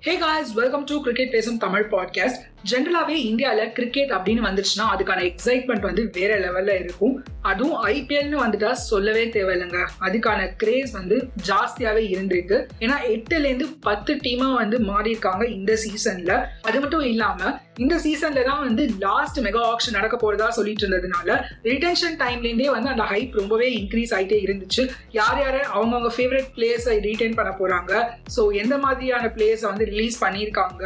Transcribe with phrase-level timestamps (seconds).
[0.00, 2.44] Hey guys, welcome to Cricket Plays in Tamil podcast.
[2.70, 7.14] ஜென்ரலாகவே இந்தியாவில் cricket அப்படின்னு வந்துச்சுன்னா அதுக்கான எக்ஸைட்மெண்ட் வந்து வேற லெவலில் இருக்கும்.
[7.50, 9.80] அதுவும் ஐபிஎல்னு வந்துட்டா சொல்லவே தேவையில்லைங்க.
[10.06, 11.16] அதுக்கான கிரேஸ் வந்து
[11.48, 12.58] ஜாஸ்தியாகவே இருந்திருக்கு.
[12.84, 16.34] ஏன்னா எட்டுலேருந்து பத்து டீமாக வந்து மாறியிருக்காங்க இந்த சீசனில்
[16.68, 17.54] அது மட்டும் இல்லாமல்
[17.84, 21.38] இந்த சீசன்ல தான் வந்து லாஸ்ட் மெகா ஆக்ஷன் நடக்க போறதா சொல்லிட்டு இருந்ததுனால
[21.70, 24.82] ரிட்டென்ஷன் டைம்லேருந்தே வந்து அந்த ஹைப் ரொம்பவே இன்க்ரீஸ் ஆகிட்டே இருந்துச்சு.
[25.18, 27.92] யார் யார் அவங்கவுங்க ஃபேவரட் பிளேயர்ஸை ரீட்டைன் பண்ண போறாங்க?
[28.36, 30.84] ஸோ எந்த மாதிரியான பிளேயர்ஸை வந்து ரிலீஸ் பண்ணியிருக்காங்க?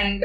[0.00, 0.22] அண்ட்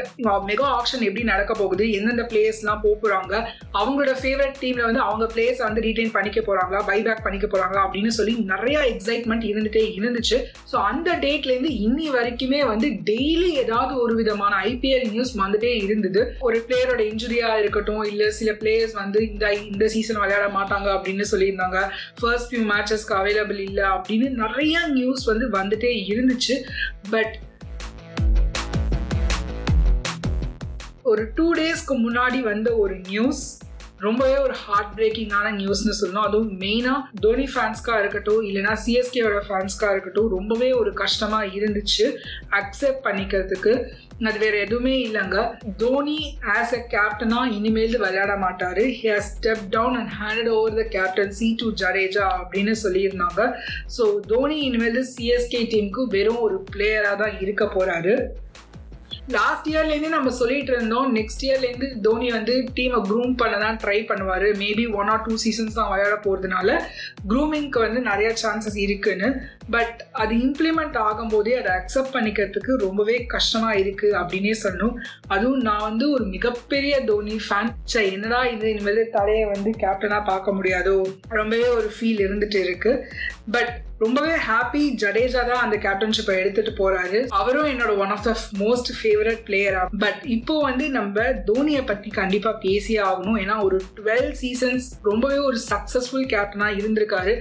[0.52, 3.34] மெகா ஆக்ஷன் ஆக்ஷன் எப்படி நடக்க போகுது எந்தெந்த பிளேயர்ஸ்லாம் போக போகிறாங்க
[3.80, 8.34] அவங்களோட ஃபேவரட் டீமில் வந்து அவங்க பிளேயர்ஸ் வந்து ரீட்டைன் பண்ணிக்க போகிறாங்களா பைபேக் பண்ணிக்க போகிறாங்களா அப்படின்னு சொல்லி
[8.52, 10.38] நிறையா எக்ஸைட்மெண்ட் இருந்துகிட்டே இருந்துச்சு.
[10.72, 16.23] ஸோ அந்த டேட்லேருந்து இன்னி வரைக்குமே வந்து டெய்லி ஏதாவது ஒரு விதமான ஐபிஎல் நியூஸ் வந்துட்டே இருந்தது.
[16.48, 21.82] ஒரு பிளேயரோட இன்ஜுரியாக இருக்கட்டும் இல்லை சில பிளேயர்ஸ் வந்து இந்த இந்த சீசன் விளையாட மாட்டாங்க அப்படின்னு சொல்லியிருந்தாங்க.
[22.22, 26.58] ஃபர்ஸ்ட் ஃபியூ மேட்சஸ்க்கு அவைலபிள் இல்லை அப்படின்னு நிறையா நியூஸ் வந்து வந்துட்டே இருந்துச்சு.
[27.16, 27.35] பட்
[31.12, 33.46] ஒரு டூ டேஸ்க்கு முன்னாடி வந்த ஒரு நியூஸ்
[34.05, 36.26] ரொம்பவே ஒரு ஹார்ட் பிரேக்கிங்கான நியூஸ்னு சொல்லணும்.
[36.27, 42.05] அதுவும் மெயினாக தோனி ஃபேன்ஸ்க்காக இருக்கட்டும் இல்லைனா சிஎஸ்கேவோட ஃபேன்ஸ்க்காக இருக்கட்டும் ரொம்பவே ஒரு கஷ்டமாக இருந்துச்சு
[42.60, 43.74] அக்செப்ட் பண்ணிக்கிறதுக்கு.
[44.30, 45.40] அது வேற எதுவுமே இல்லைங்க.
[45.82, 46.20] தோனி
[46.58, 48.85] ஆஸ் அ கேப்டனா இனிமேல் விளையாட மாட்டாரு.
[49.00, 50.85] He step down and handed over the
[51.40, 53.41] captaincy to Jadeja அப்படின்னு சொல்லியிருந்தாங்க.
[53.98, 58.16] ஸோ தோனி இனிமேல் சிஎஸ்கே டீமுக்கு வெறும் ஒரு பிளேயராக தான் இருக்க போறாரு.
[59.35, 61.07] லாஸ்ட் இயர்லேருந்து நம்ம சொல்லிட்டு இருந்தோம்.
[61.17, 64.45] நெக்ஸ்ட் இயர்லேருந்து தோனி வந்து டீமை க்ரூம் பண்ண தான் ட்ரை பண்ணுவார்.
[64.61, 66.78] Maybe one or two seasons தான் விளையாட போகிறதுனால
[67.31, 69.29] க்ரூமிங்க்கு வந்து நிறையா சான்சஸ் இருக்குன்னு.
[69.75, 74.95] பட் அது இம்ப்ளிமெண்ட் ஆகும்போதே அதை அக்செப்ட் பண்ணிக்கிறதுக்கு ரொம்பவே கஷ்டமாக இருக்குது அப்படின்னே சொல்லணும்.
[75.35, 78.67] அதுவும் நான் வந்து ஒரு மிகப்பெரிய தோனி ஃபேன் சே என்னடா இது?
[78.75, 80.97] இனிமேல் தலையை வந்து கேப்டனாக பார்க்க முடியாதோ?
[81.39, 83.01] ரொம்பவே ஒரு ஃபீல் இருந்துட்டு இருக்குது
[83.56, 83.73] பட்
[84.03, 87.19] ரொம்பவே ஹாப்பி ஜடேஜா தான் அந்த கேப்டன்ஷிப்பை எடுத்துட்டு போறாரு.
[87.40, 92.51] அவரும் என்னோட one of the most favourite பிளேயரா பட் இப்போ வந்து நம்ம தோனியை பத்தி கண்டிப்பா
[92.66, 93.39] பேசியே ஆகணும்.
[93.44, 97.33] ஏன்னா ஒரு டுவெல் சீசன்ஸ் ரொம்பவே ஒரு சக்சஸ்ஃபுல் கேப்டனா இருந்திருக்காரு.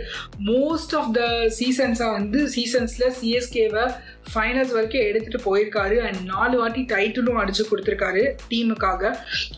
[0.50, 1.26] மோஸ்ட் ஆஃப் த
[1.58, 3.84] சீசன்ஸா வந்து சீசன்ஸ்ல சிஎஸ்கேவை
[4.32, 5.98] ஃபைனல்ஸ் வரைக்கும் எடுத்துட்டு போயிருக்காரு.
[6.06, 9.12] அண்ட் நாலு வாட்டி டைட்டிலும் அடிச்சு கொடுத்துருக்காரு டீமுக்காக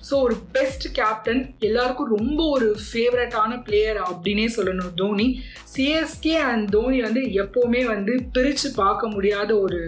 [0.09, 5.29] ஸோ ஒரு பெஸ்ட் கேப்டன் எல்லாருக்கும் ரொம்ப ஒரு ஃபேவரட்டான பிளேயர் அப்படின்னே சொல்லணும் தோனி.
[5.77, 9.81] சிஎஸ்கே அண்ட் தோனி வந்து எப்போவுமே வந்து பிரித்து பார்க்க முடியாத ஒரு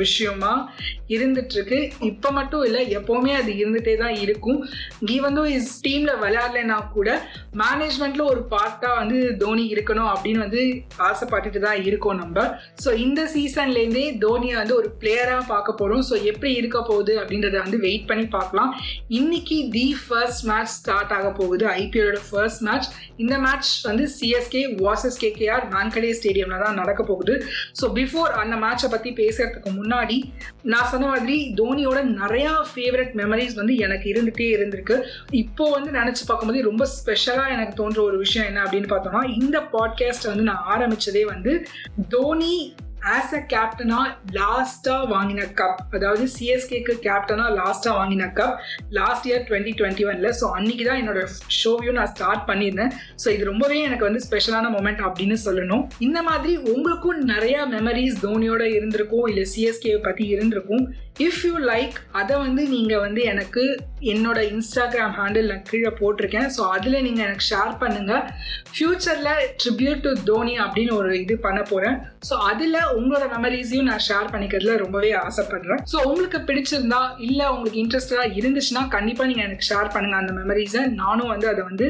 [0.00, 0.52] விஷயமா
[1.14, 1.78] இருந்துட்டுருக்கு.
[2.08, 4.58] இப்போ மட்டும் இல்லை எப்போவுமே அது இருந்துகிட்டே தான் இருக்கும்.
[5.14, 7.08] ஈவன் தோ இஸ் டீமில் விளையாடலைன்னா கூட
[7.62, 10.62] மேனேஜ்மெண்ட்டில் ஒரு பார்ட்டாக வந்து தோனி இருக்கணும் அப்படின்னு வந்து
[11.08, 12.44] ஆசைப்பட்டுட்டு தான் இருக்கோம் நம்ம.
[12.84, 17.80] ஸோ இந்த சீசன்லேருந்தே தோனியை வந்து ஒரு பிளேயராக பார்க்க போகிறோம் ஸோ எப்படி இருக்க போகுது அப்படின்றத வந்து
[17.86, 18.70] வெயிட் பண்ணி பார்க்கலாம்.
[19.20, 21.66] இன்னைக்கு தி ஃபர்ஸ்ட் மேட்ச் ஸ்டார்ட் ஆக போகுது.
[21.82, 22.88] ஐபிஎலோட ஃபர்ஸ்ட் மேட்ச்
[23.24, 27.34] இந்த மேட்ச் வந்து சிஎஸ்கே வாசஸ் கேகேஆர் வாங்கடே ஸ்டேடியம்ல தான் நடக்க போகுது.
[27.80, 30.16] ஸோ பிஃபோர் அந்த மேட்சை பற்றி பேசுறதுக்கு முன்னாடி
[30.62, 34.96] நான் சொன்ன மாதிரி தோனியோட நிறையா ஃபேவரட் மெமரிஸ் வந்து எனக்கு இருந்துகிட்டே இருந்திருக்கு.
[35.42, 40.30] இப்போ வந்து நினச்சி பார்க்கும்போது ரொம்ப ஸ்பெஷலாக எனக்கு தோன்ற ஒரு விஷயம் என்ன அப்படின்னு பார்த்தோம்னா இந்த பாட்காஸ்ட்டை
[40.32, 41.66] வந்து நான் ஆரம்பித்ததே வந்து
[42.08, 42.74] தோனி
[43.14, 43.98] ஆஸ் அ கேப்டனா
[44.38, 48.56] லாஸ்டா வாங்கின கப் அதாவது சிஎஸ்கேக்கு கேப்டனா லாஸ்டா வாங்கின cup
[48.98, 51.20] last year twenty twenty ஒன்ல ஸோ அன்னைக்கு தான் என்னோட
[51.58, 52.92] ஷோவையும் நான் ஸ்டார்ட் பண்ணியிருந்தேன்.
[53.22, 55.84] ஸோ இது ரொம்பவே எனக்கு வந்து ஸ்பெஷலான மூமெண்ட் அப்படின்னு சொல்லணும்.
[56.06, 60.84] இந்த மாதிரி உங்களுக்கும் நிறைய மெமரிஸ் தோனியோட இருந்திருக்கும் இல்லை சிஎஸ்கே பத்தி இருந்திருக்கும்.
[61.26, 63.62] இஃப் யூ லைக் அதை வந்து நீங்கள் வந்து எனக்கு
[64.10, 66.48] என்னோட இன்ஸ்டாகிராம் ஹேண்டில் நான் கீழே போட்டிருக்கேன்.
[66.56, 68.24] ஸோ அதில் நீங்கள் எனக்கு ஷேர் பண்ணுங்கள்
[68.74, 71.96] ஃப்யூச்சரில் ட்ரிபியூட் டு தோனி அப்படின்னு ஒரு இது பண்ண போகிறேன்
[72.28, 75.80] ஸோ அதில் உங்களோட மெமரிஸையும் நான் ஷேர் பண்ணிக்கிறதுல ரொம்பவே ஆசைப்படுறேன்.
[75.92, 81.32] ஸோ உங்களுக்கு பிடிச்சிருந்தா இல்லை உங்களுக்கு இன்ட்ரெஸ்டாக இருந்துச்சுன்னா கண்டிப்பாக நீங்கள் எனக்கு ஷேர் பண்ணுங்கள் அந்த மெமரிஸை நானும்
[81.34, 81.88] வந்து அதை வந்து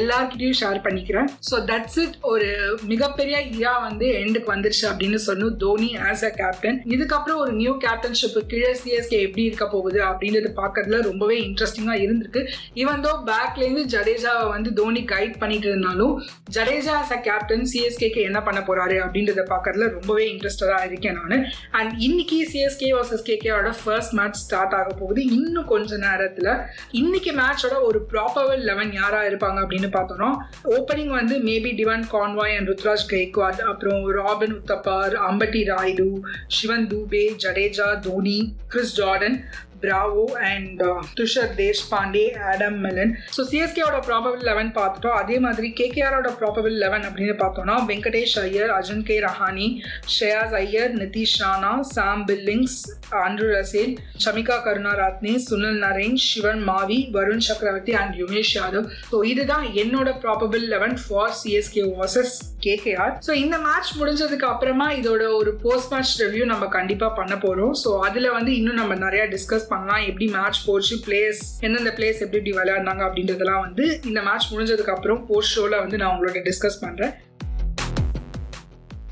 [0.00, 1.28] எல்லார்கிட்டையும் ஷேர் பண்ணிக்கிறேன்.
[1.50, 2.48] ஸோ தட்ஸ் இட் ஒரு
[2.94, 8.42] மிகப்பெரிய இயா வந்து எண்டுக்கு வந்துருச்சு அப்படின்னு சொன்னோம் தோனி ஆஸ் அ கேப்டன் இதுக்கப்புறம் ஒரு நியூ கேப்டன்ஷிப்பு
[8.52, 12.42] கீழே சிஎஸ்கே எப்படி இருக்க போகுது அப்படின்றது பார்க்கறதுல ரொம்பவே இன்ட்ரெஸ்டிங்காக இருந்திருக்கு.
[12.74, 16.14] ஈவன் தோ பேக்லேருந்து ஜடேஜாவை வந்து தோனி கைட் பண்ணிட்டு இருந்தாலும்
[16.56, 21.44] ஜடேஜா ஆஸ் அ கேப்டன் சிஎஸ்கேக்கு என்ன பண்ண போறாரு அப்படின்றத பார்க்கறதுல ரொம்பவே இன்ட்ரெஸ்டடாக இருக்கேன் நான்.
[21.70, 25.24] அண்ட் இன்னைக்கு சிஎஸ்கே வர்சஸ் கேகேவோட ஃபர்ஸ்ட் மேட்ச் ஸ்டார்ட் ஆக போகுது.
[25.24, 26.50] இன்னும் கொஞ்ச நேரத்தில்
[26.90, 30.30] இன்னைக்கு மேட்சோட ஒரு ப்ராப்பர் லெவன் யாராக இருப்பாங்க அப்படின்னு பார்த்தோம்னா
[30.76, 36.06] ஓப்பனிங் வந்து maybe Devon Conway and Ruturaj Gaikwad அப்புறம் robin உத்தப்பார் Ambati Rayudu
[36.46, 39.44] Shivam Dube Jadeja Dhoni Chris Jordan
[39.82, 40.82] Bravo and
[41.18, 45.18] Tushar Deshpande Adam Milne so சிஎஸ்கேவோட probable eleven பார்த்துட்டோம்.
[45.22, 49.68] அதே மாதிரி கேகேஆரோட ப்ராபபிள் லெவன் அப்படின்னு பார்த்தோம்னா Venkatesh Iyer Ajinkya Rahane
[50.16, 52.78] ஷேயாஸ் Iyer Nitish Rana Sam Billings
[53.22, 53.94] and Russell
[54.24, 60.64] Chamika Karunaratne Sunil Narine Shivam Mavi Varun Chakravarthy and Umesh Yadav so இதுதான் என்னோட probable
[60.74, 62.34] eleven for CSK versus
[62.66, 67.74] KKR so இந்த match முடிஞ்சதுக்கு அப்புறமா இதோட ஒரு போஸ்ட் மேட்ச் ரிவ்யூ நம்ம கண்டிப்பாக பண்ண போகிறோம்
[67.82, 72.40] ஸோ அதில் வந்து இன்னும் நம்ம நிறைய டிஸ்கஸ் பண்ணலாம் எப்படி மேட்ச் போச்சு பிளேஸ் எந்தெந்த பிளேஸ் எப்படி
[72.42, 77.12] எப்படி விளையாடினாங்க அப்படின்றதெல்லாம் வந்து இந்த மேட்ச் முடிஞ்சதுக்கு அப்புறம் போஸ்ட் ஷோவில் வந்து நான் உங்களோட டிஸ்கஸ் பண்ணுறேன்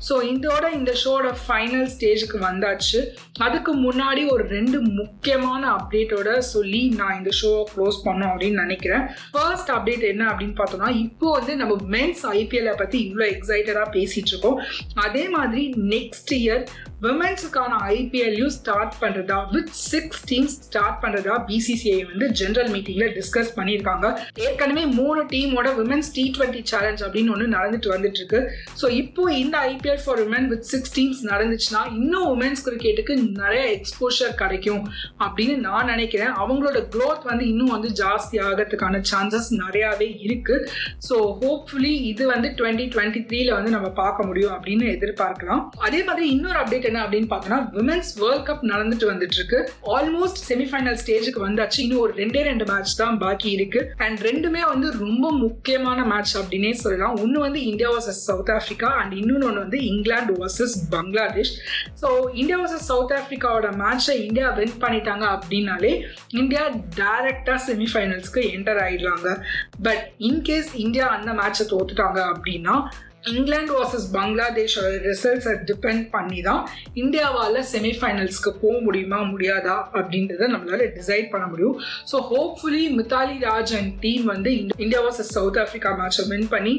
[0.07, 2.99] ஸோ இதோட இந்த ஷோட ஃபைனல் ஸ்டேஜுக்கு வந்தாச்சு.
[3.45, 9.05] அதுக்கு முன்னாடி ஒரு ரெண்டு முக்கியமான அப்டேட்டோட சொல்லி நான் இந்த ஷோவை க்ளோஸ் பண்ணோம் அப்படின்னு நினைக்கிறேன்.
[9.35, 14.59] ஃபர்ஸ்ட் அப்டேட் என்ன அப்படின்னு பார்த்தோம்னா இப்போ வந்து நம்ம மென்ஸ் ஐபிஎல்லை பற்றி இவ்வளோ எக்ஸைட்டடாக பேசிகிட்டு இருக்கோம்.
[15.07, 15.65] அதே மாதிரி
[15.95, 16.63] நெக்ஸ்ட் இயர்
[17.03, 24.07] விமென்ஸுக்கான ஐபிஎல்லையும் ஸ்டார்ட் பண்ணுறதா வித் சிக்ஸ் டீம்ஸ் ஸ்டார்ட் பண்ணுறதா பிசிசிஐ வந்து ஜென்ரல் மீட்டிங்கில் டிஸ்கஸ் பண்ணியிருக்காங்க.
[24.45, 28.41] ஏற்கனவே மூணு டீமோட விமென்ஸ் டி ட்வெண்ட்டி சேலஞ்ச் அப்படின்னு ஒன்று நடந்துட்டு வந்துட்டு இருக்கு.
[28.81, 34.33] ஸோ இப்போ இந்த IPL for women with six teams நடந்துச்சுன்னா இன்னும் உமன்ஸ் கிரிக்கெட்டுக்கு நிறைய எக்ஸ்போஷர்
[34.41, 34.83] கிடைக்கும்
[35.25, 36.33] அப்படின்னு நான் நினைக்கிறேன்.
[36.43, 40.55] அவங்களோட க்ரோத் வந்து இன்னும் வந்து ஜாஸ்தி ஆகிறதுக்கான சான்சஸ் நிறையாவே இருக்கு.
[41.09, 45.63] ஸோ ஹோப்ஃபுல்லி இது வந்து டுவெண்ட்டி டுவெண்ட்டி த்ரீல வந்து நம்ம பார்க்க முடியும் அப்படின்னு எதிர்பார்க்கலாம்.
[45.87, 49.59] அதே மாதிரி இன்னொரு அப்டேட் என்ன அப்படின்னு பார்த்தோன்னா உமன்ஸ் வேர்ல்ட் கப் நடந்துட்டு வந்துட்டு இருக்கு
[49.97, 51.79] ஆல்மோஸ்ட் செமிஃபைனல் ஸ்டேஜுக்கு வந்தாச்சு.
[51.85, 53.81] இன்னும் ஒரு ரெண்டே ரெண்டு மேட்ச் தான் பாக்கி இருக்கு.
[54.05, 57.15] அண்ட் ரெண்டுமே வந்து ரொம்ப முக்கியமான மேட்ச் அப்படின்னே சொல்லலாம்.
[57.23, 61.53] ஒன்று வந்து India versus South Africa and இன்னொன்று ஒன்று வந்து England versus Bangladesh
[62.01, 65.91] so India versus South ஆஃப்ரிக்காவோட மேட்சை இந்தியா வின் பண்ணிட்டாங்க அப்படின்னாலே
[66.33, 66.63] இந்தியா
[66.99, 69.29] டைரக்டாக செமிஃபைனல்ஸ்க்கு என்டர் ஆயிடலாங்க
[69.81, 72.75] பட் இன்கேஸ் இந்தியா அந்த மேட்சை தோத்துட்டாங்க அப்படின்னா
[73.23, 76.61] இங்கிலாந்து வர்சஸ் பங்களாதேஷோட ரிசல்ட்ஸை டிபெண்ட் பண்ணி தான்
[77.01, 81.75] இந்தியாவால் செமிஃபைனல்ஸ்க்கு போக முடியுமா முடியாதா அப்படின்றத நம்மளால டிசைட் பண்ண முடியும்.
[82.11, 84.51] So hopefully Mithali Raj and team வந்து
[84.83, 86.73] இந்தியா வர்சஸ் சவுத் ஆஃப்ரிக்கா மேட்சை வின் பண்ணி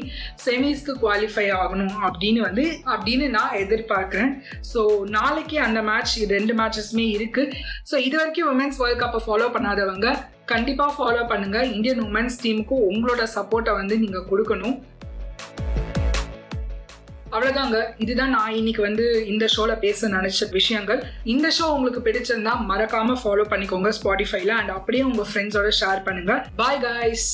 [0.45, 4.33] செமிஸ்க்கு குவாலிஃபை ஆகணும் அப்படின்னு வந்து அப்படின்னு நான் எதிர்பார்க்குறேன்.
[4.71, 4.81] ஸோ
[5.17, 7.57] நாளைக்கு அந்த மேட்ச் ரெண்டு மேட்சஸ்மே இருக்குது
[7.91, 10.09] ஸோ இது வரைக்கும் உமன்ஸ் வேர்ல்ட் கப்பை ஃபாலோ பண்ணாதவங்க
[10.53, 14.75] கண்டிப்பாக ஃபாலோ பண்ணுங்கள் இந்தியன் உமன்ஸ் டீமுக்கு உங்களோட சப்போர்ட்டை வந்து நீங்கள் கொடுக்கணும்.
[17.31, 21.03] அவ்வளோதாங்க இதுதான் நான் இன்னைக்கு வந்து இந்த ஷோவில் பேச நினச்ச விஷயங்கள்.
[21.23, 26.79] இந்த ஷோ உங்களுக்கு பிடிச்சிருந்தா மறக்காமல் ஃபாலோ பண்ணிக்கோங்க ஸ்பாட்டிஃபைல அண்ட் அப்படியே உங்கள் ஃப்ரெண்ட்ஸோட ஷேர் பண்ணுங்கள் பாய்
[26.79, 27.29] காய்ஸ்